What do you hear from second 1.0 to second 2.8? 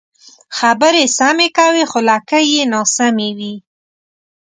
سمې کوې خو لکۍ یې